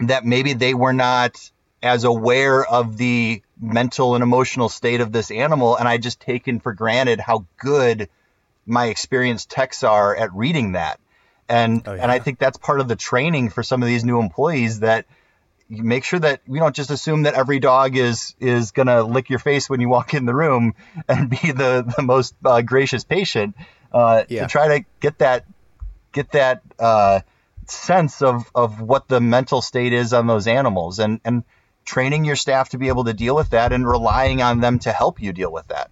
[0.00, 5.30] that maybe they were not as aware of the mental and emotional state of this
[5.30, 8.08] animal and I just taken for granted how good
[8.66, 10.98] my experienced techs are at reading that
[11.48, 12.02] and oh, yeah.
[12.02, 15.06] and I think that's part of the training for some of these new employees that
[15.68, 19.38] make sure that we don't just assume that every dog is is gonna lick your
[19.38, 20.74] face when you walk in the room
[21.08, 23.56] and be the the most uh, gracious patient.
[23.92, 24.42] Uh, yeah.
[24.42, 25.46] To try to get that
[26.12, 27.20] get that uh,
[27.66, 31.44] sense of of what the mental state is on those animals and and
[31.84, 34.90] training your staff to be able to deal with that and relying on them to
[34.90, 35.90] help you deal with that.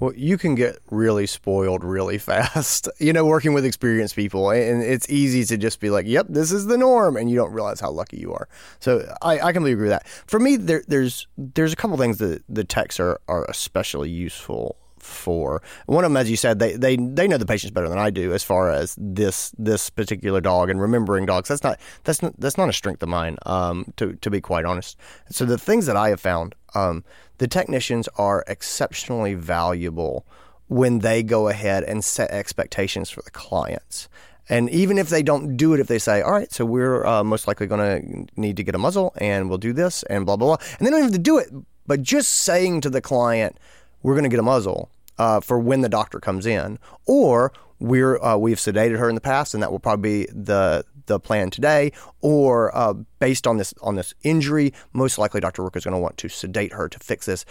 [0.00, 4.50] Well, you can get really spoiled really fast, you know, working with experienced people.
[4.50, 7.16] And it's easy to just be like, yep, this is the norm.
[7.16, 8.48] And you don't realize how lucky you are.
[8.80, 10.08] So I, I completely agree with that.
[10.08, 14.76] For me, there, there's there's a couple things that the techs are, are especially useful
[15.04, 15.62] for.
[15.86, 18.10] One of them, as you said, they, they they know the patients better than I
[18.10, 21.48] do as far as this this particular dog and remembering dogs.
[21.48, 24.64] That's not that's not that's not a strength of mine, um, to to be quite
[24.64, 24.96] honest.
[25.30, 27.04] So the things that I have found, um,
[27.38, 30.26] the technicians are exceptionally valuable
[30.68, 34.08] when they go ahead and set expectations for the clients.
[34.48, 37.24] And even if they don't do it, if they say, all right, so we're uh,
[37.24, 40.36] most likely going to need to get a muzzle and we'll do this and blah,
[40.36, 40.66] blah, blah.
[40.78, 41.48] And they don't have to do it,
[41.86, 43.58] but just saying to the client,
[44.04, 48.22] we're going to get a muzzle uh, for when the doctor comes in, or we're
[48.22, 51.50] uh, we've sedated her in the past, and that will probably be the the plan
[51.50, 51.90] today,
[52.20, 55.62] or uh, based on this on this injury, most likely Dr.
[55.62, 57.44] Roark is going to want to sedate her to fix this.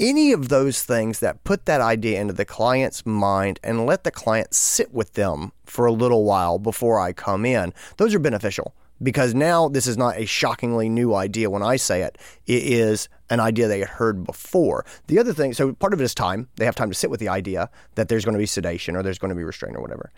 [0.00, 4.12] Any of those things that put that idea into the client's mind and let the
[4.12, 8.74] client sit with them for a little while before I come in, those are beneficial
[9.02, 12.16] because now this is not a shockingly new idea when I say it.
[12.46, 14.84] It is an idea they had heard before.
[15.06, 16.48] The other thing, so part of it is time.
[16.56, 19.02] They have time to sit with the idea that there's going to be sedation or
[19.02, 20.10] there's going to be restraint or whatever.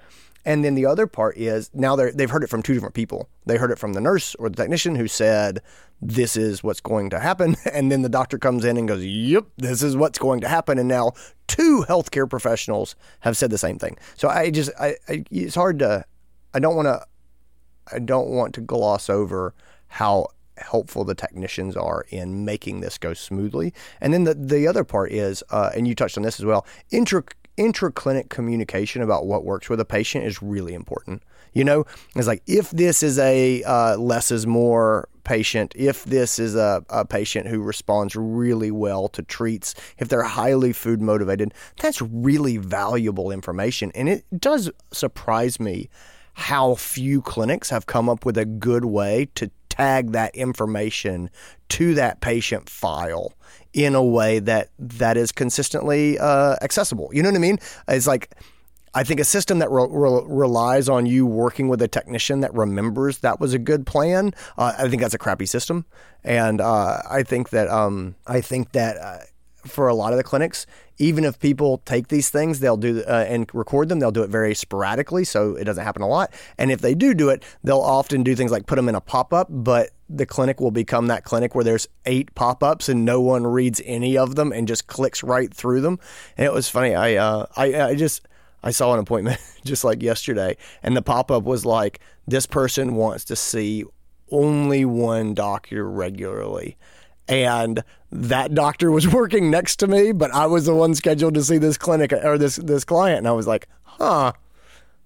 [0.45, 3.29] And then the other part is now they they've heard it from two different people.
[3.45, 5.61] They heard it from the nurse or the technician who said,
[6.01, 7.57] This is what's going to happen.
[7.73, 10.79] And then the doctor comes in and goes, Yep, this is what's going to happen.
[10.79, 11.13] And now
[11.47, 13.99] two healthcare professionals have said the same thing.
[14.17, 16.05] So I just, I, I it's hard to,
[16.55, 17.05] I don't want to,
[17.93, 19.55] I don't want to gloss over
[19.89, 20.29] how
[20.61, 23.73] helpful the technicians are in making this go smoothly.
[24.01, 26.67] And then the, the other part is, uh, and you touched on this as well,
[26.91, 27.23] intra
[27.59, 31.23] intraclinic communication about what works with a patient is really important.
[31.53, 31.85] You know,
[32.17, 36.83] it's like if this is a uh, less is more patient, if this is a,
[36.89, 42.57] a patient who responds really well to treats, if they're highly food motivated, that's really
[42.57, 43.93] valuable information.
[43.95, 45.91] And it does surprise me
[46.35, 51.31] how few clinics have come up with a good way to tag that information
[51.71, 53.33] to that patient file
[53.73, 57.09] in a way that that is consistently uh, accessible.
[57.13, 57.59] You know what I mean?
[57.89, 58.35] It's like
[58.93, 62.53] I think a system that re- re- relies on you working with a technician that
[62.53, 64.35] remembers that was a good plan.
[64.59, 65.87] Uh, I think that's a crappy system,
[66.25, 69.19] and uh, I think that um, I think that uh,
[69.67, 70.67] for a lot of the clinics,
[70.99, 74.01] even if people take these things, they'll do uh, and record them.
[74.01, 76.33] They'll do it very sporadically, so it doesn't happen a lot.
[76.59, 79.01] And if they do do it, they'll often do things like put them in a
[79.01, 83.21] pop up, but the clinic will become that clinic where there's eight pop-ups and no
[83.21, 85.99] one reads any of them and just clicks right through them.
[86.37, 86.95] And it was funny.
[86.95, 88.27] I uh, I I just
[88.63, 93.25] I saw an appointment just like yesterday, and the pop-up was like, "This person wants
[93.27, 93.85] to see
[94.31, 96.77] only one doctor regularly."
[97.31, 101.45] And that doctor was working next to me, but I was the one scheduled to
[101.45, 104.33] see this clinic or this this client, and I was like, "Huh,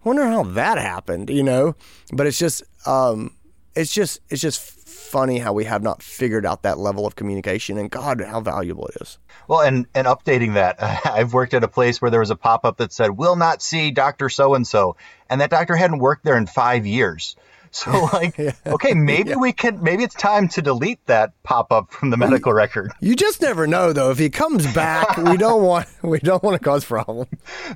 [0.03, 1.77] wonder how that happened," you know.
[2.13, 3.37] But it's just, um,
[3.77, 7.79] it's just, it's just funny how we have not figured out that level of communication
[7.79, 9.19] and God, how valuable it is.
[9.47, 12.65] Well, and, and updating that, I've worked at a place where there was a pop
[12.65, 14.29] up that said, will not see Dr.
[14.29, 14.97] So and so.
[15.29, 17.37] And that doctor hadn't worked there in five years.
[17.75, 18.53] So like, yeah.
[18.67, 19.37] okay, maybe yeah.
[19.37, 22.93] we can, maybe it's time to delete that pop up from the medical record.
[23.01, 24.11] You just never know though.
[24.11, 27.29] If he comes back, we don't want, we don't want to cause problems.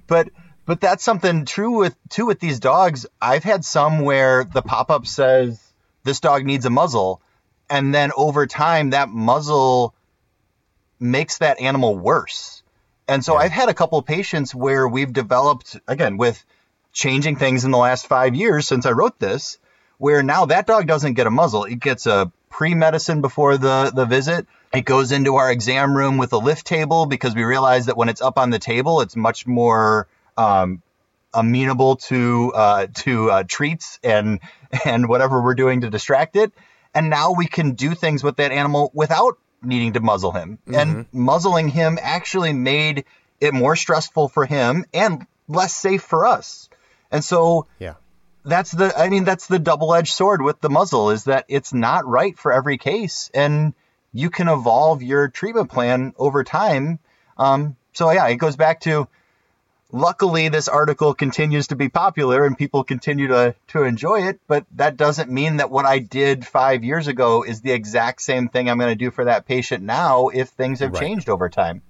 [0.06, 0.28] But,
[0.66, 3.06] but that's something true with, too, with these dogs.
[3.20, 5.60] I've had some where the pop up says,
[6.04, 7.20] this dog needs a muzzle
[7.68, 9.94] and then over time that muzzle
[11.00, 12.62] makes that animal worse.
[13.08, 13.40] And so yeah.
[13.40, 16.42] I've had a couple of patients where we've developed again with
[16.92, 19.58] changing things in the last 5 years since I wrote this
[19.98, 21.64] where now that dog doesn't get a muzzle.
[21.64, 24.46] It gets a pre-medicine before the the visit.
[24.72, 28.08] It goes into our exam room with a lift table because we realize that when
[28.08, 30.82] it's up on the table, it's much more um,
[31.32, 34.40] amenable to uh, to uh, treats and
[34.84, 36.52] and whatever we're doing to distract it
[36.94, 40.58] and now we can do things with that animal without needing to muzzle him.
[40.66, 40.74] Mm-hmm.
[40.74, 43.04] And muzzling him actually made
[43.40, 46.68] it more stressful for him and less safe for us.
[47.10, 47.94] And so yeah.
[48.48, 52.06] That's the I mean that's the double-edged sword with the muzzle is that it's not
[52.06, 53.74] right for every case and
[54.12, 56.98] you can evolve your treatment plan over time.
[57.36, 59.06] Um, so yeah, it goes back to
[59.92, 64.66] luckily this article continues to be popular and people continue to, to enjoy it but
[64.76, 68.68] that doesn't mean that what i did five years ago is the exact same thing
[68.68, 71.00] i'm going to do for that patient now if things have right.
[71.00, 71.80] changed over time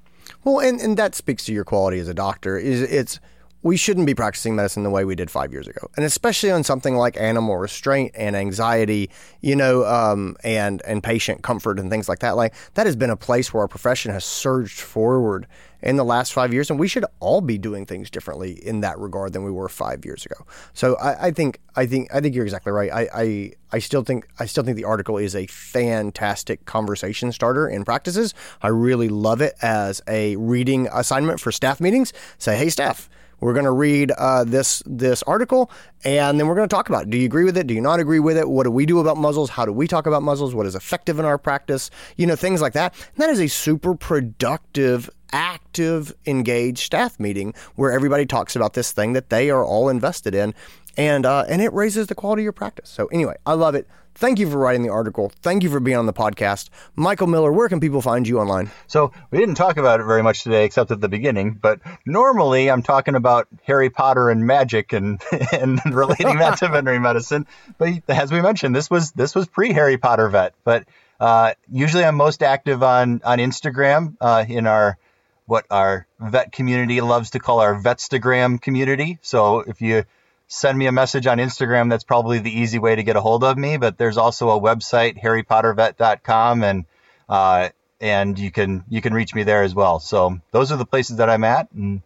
[0.44, 3.18] well and, and that speaks to your quality as a doctor is it's
[3.62, 6.62] we shouldn't be practicing medicine the way we did five years ago, and especially on
[6.62, 12.08] something like animal restraint and anxiety, you know, um, and and patient comfort and things
[12.08, 12.36] like that.
[12.36, 15.46] Like that has been a place where our profession has surged forward
[15.80, 18.98] in the last five years, and we should all be doing things differently in that
[18.98, 20.46] regard than we were five years ago.
[20.72, 22.92] So I, I think I think I think you're exactly right.
[22.92, 27.68] I, I I still think I still think the article is a fantastic conversation starter
[27.68, 28.34] in practices.
[28.62, 32.12] I really love it as a reading assignment for staff meetings.
[32.38, 33.08] Say, hey, staff
[33.40, 35.70] we're going to read uh, this this article,
[36.04, 37.10] and then we're going to talk about it.
[37.10, 37.66] Do you agree with it?
[37.66, 38.48] Do you not agree with it?
[38.48, 39.50] What do we do about muzzles?
[39.50, 40.54] How do we talk about muzzles?
[40.54, 41.90] What is effective in our practice?
[42.16, 42.94] You know, things like that.
[42.94, 48.92] And that is a super productive active, engaged staff meeting where everybody talks about this
[48.92, 50.54] thing that they are all invested in,
[50.96, 52.88] and uh, and it raises the quality of your practice.
[52.88, 53.86] So anyway, I love it.
[54.18, 55.30] Thank you for writing the article.
[55.42, 56.70] Thank you for being on the podcast.
[56.96, 58.68] Michael Miller, where can people find you online?
[58.88, 62.68] So, we didn't talk about it very much today, except at the beginning, but normally
[62.68, 67.46] I'm talking about Harry Potter and magic and, and relating that to veterinary medicine.
[67.78, 70.52] But as we mentioned, this was this was pre Harry Potter vet.
[70.64, 70.88] But
[71.20, 74.98] uh, usually I'm most active on, on Instagram uh, in our
[75.46, 79.18] what our vet community loves to call our Vetstagram community.
[79.22, 80.04] So if you
[80.48, 81.90] send me a message on Instagram.
[81.90, 83.76] That's probably the easy way to get a hold of me.
[83.76, 86.84] But there's also a website, harrypottervet.com, and
[87.28, 87.68] uh,
[88.00, 90.00] and you can you can reach me there as well.
[90.00, 92.02] So those are the places that I'm at, and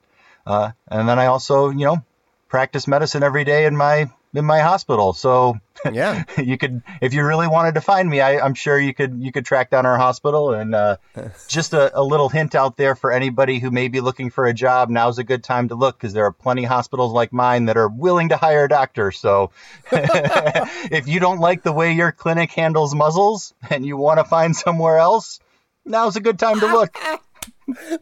[0.47, 2.05] uh, and then I also you know
[2.49, 5.13] practice medicine every day in my in my hospital.
[5.13, 5.59] So
[5.93, 9.23] yeah, you could if you really wanted to find me, I, am sure you could
[9.23, 10.53] you could track down our hospital.
[10.53, 10.97] And uh,
[11.49, 14.55] just a, a, little hint out there for anybody who may be looking for a
[14.55, 14.91] job.
[14.91, 17.77] Now's a good time to look because there are plenty of hospitals like mine that
[17.77, 19.13] are willing to hire a doctor.
[19.13, 19.51] So
[19.93, 24.55] if you don't like the way your clinic handles muzzles and you want to find
[24.55, 25.41] somewhere else,
[25.85, 26.97] now's a good time to look.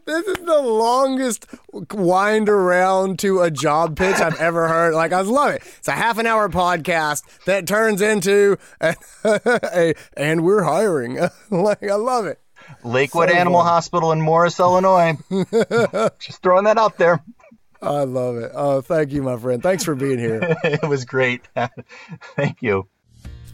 [0.05, 1.45] This is the longest
[1.93, 4.93] wind around to a job pitch I've ever heard.
[4.93, 5.63] Like, I love it.
[5.77, 11.19] It's a half an hour podcast that turns into a, a and we're hiring.
[11.49, 12.39] like, I love it.
[12.83, 13.67] Lakewood so Animal fun.
[13.67, 15.17] Hospital in Morris, Illinois.
[16.19, 17.23] Just throwing that out there.
[17.81, 18.51] I love it.
[18.53, 19.63] Oh, thank you, my friend.
[19.63, 20.55] Thanks for being here.
[20.63, 21.47] it was great.
[22.35, 22.87] thank you.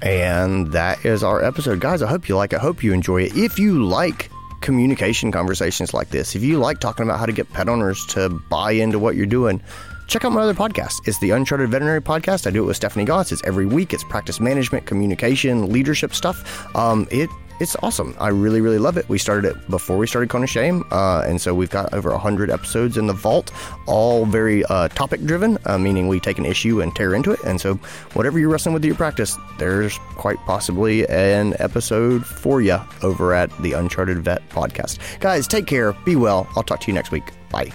[0.02, 1.80] And that is our episode.
[1.80, 2.58] Guys, I hope you like it.
[2.58, 3.36] I hope you enjoy it.
[3.36, 4.30] If you like
[4.62, 6.36] communication conversations like this.
[6.36, 9.26] If you like talking about how to get pet owners to buy into what you're
[9.26, 9.62] doing,
[10.08, 11.08] check out my other podcast.
[11.08, 12.48] It's the Uncharted Veterinary Podcast.
[12.48, 13.32] I do it with Stephanie Goss.
[13.32, 13.94] It's every week.
[13.94, 16.74] It's practice management, communication, leadership stuff.
[16.76, 17.30] Um, it
[17.60, 18.16] it's awesome.
[18.20, 19.08] I really, really love it.
[19.10, 22.12] We started it before we started Cone of Shame, uh, and so we've got over
[22.12, 23.52] 100 episodes in the vault,
[23.88, 27.40] all very uh, topic driven, uh, meaning we take an issue and tear into it.
[27.44, 27.76] And so,
[28.14, 33.50] whatever you're wrestling with your practice, there's quite possibly an episode for you over at
[33.62, 35.00] the Uncharted Vet podcast.
[35.20, 36.48] Guys, take care, be well.
[36.56, 37.34] I'll talk to you next week.
[37.50, 37.72] Bye.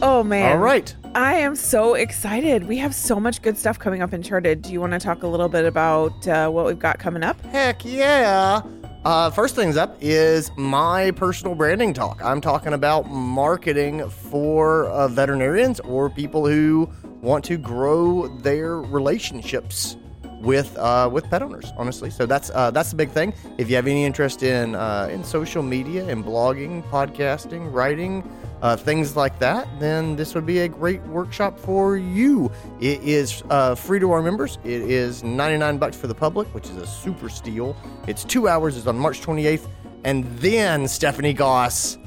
[0.00, 0.52] Oh man.
[0.52, 0.94] All right.
[1.18, 2.68] I am so excited.
[2.68, 4.62] We have so much good stuff coming up Uncharted.
[4.62, 7.40] Do you want to talk a little bit about uh, what we've got coming up?
[7.46, 8.62] Heck yeah.
[9.04, 12.22] Uh, first things up is my personal branding talk.
[12.22, 16.88] I'm talking about marketing for uh, veterinarians or people who
[17.20, 19.96] want to grow their relationships
[20.40, 21.72] with uh, with pet owners.
[21.76, 23.34] Honestly, so that's uh, that's the big thing.
[23.58, 28.22] If you have any interest in uh, in social media in blogging, podcasting, writing
[28.62, 32.50] uh, things like that, then this would be a great workshop for you.
[32.80, 34.58] It is uh, free to our members.
[34.64, 37.76] It is 99 bucks for the public, which is a super steal.
[38.06, 38.76] It's two hours.
[38.76, 39.68] It's on March 28th.
[40.04, 41.98] And then, Stephanie Goss,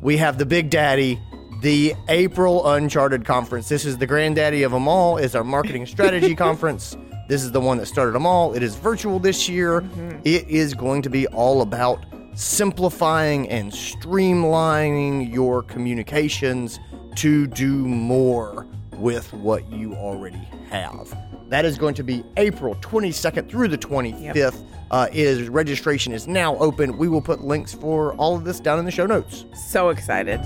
[0.00, 1.20] we have the big daddy,
[1.62, 3.68] the April Uncharted Conference.
[3.68, 5.16] This is the granddaddy of them all.
[5.16, 6.96] Is our marketing strategy conference.
[7.28, 8.54] This is the one that started them all.
[8.54, 9.80] It is virtual this year.
[9.80, 10.20] Mm-hmm.
[10.24, 12.04] It is going to be all about
[12.36, 16.78] simplifying and streamlining your communications
[17.16, 21.16] to do more with what you already have.
[21.48, 24.34] That is going to be April 22nd through the 25th.
[24.34, 24.54] Yep.
[24.88, 26.96] Uh, is registration is now open.
[26.96, 29.44] We will put links for all of this down in the show notes.
[29.52, 30.40] So excited.